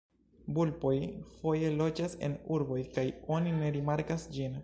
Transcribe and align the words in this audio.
Vulpoj 0.53 0.93
foje 1.33 1.69
loĝas 1.81 2.17
en 2.29 2.39
urboj 2.57 2.79
kaj 2.97 3.05
oni 3.39 3.55
ne 3.61 3.73
rimarkas 3.79 4.29
ĝin. 4.39 4.59